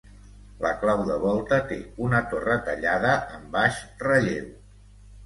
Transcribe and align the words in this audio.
La 0.61 0.69
clau 0.83 1.01
de 1.09 1.17
volta 1.25 1.59
té 1.71 1.77
una 2.05 2.21
torre 2.31 2.57
tallada 2.71 3.13
en 3.37 3.45
baix 3.57 3.79
relleu. 4.09 4.49